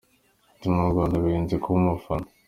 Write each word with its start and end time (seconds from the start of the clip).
Ati 0.53 0.67
“Mu 0.73 0.89
Rwanda 0.91 1.15
birenze 1.23 1.55
kuba 1.63 1.77
umufana. 1.81 2.27